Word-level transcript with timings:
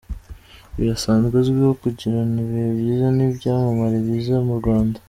Uyu 0.77 0.89
asanzwe 0.97 1.35
azwiho 1.41 1.73
kugirana 1.83 2.35
ibihe 2.43 2.69
byiza 2.79 3.07
n’ibyamamare 3.17 3.97
biza 4.05 4.37
mu 4.47 4.53
Rwanda. 4.59 4.97